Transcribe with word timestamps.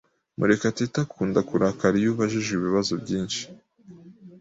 Murekatete 0.37 0.97
akunda 1.05 1.39
kurakara 1.47 1.95
iyo 2.01 2.09
ubajije 2.13 2.51
ibibazo 2.53 2.93
byinshi. 3.03 3.41